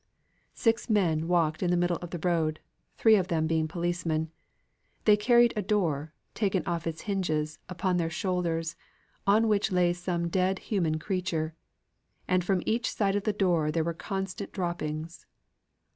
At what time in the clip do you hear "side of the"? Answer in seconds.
12.91-13.31